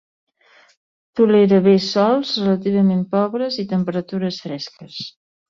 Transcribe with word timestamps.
Tolera 1.19 1.59
bé 1.67 1.75
sòls 1.87 2.31
relativament 2.43 3.05
pobres 3.13 3.61
i 3.67 3.67
temperatures 3.75 4.43
fresques. 4.49 4.99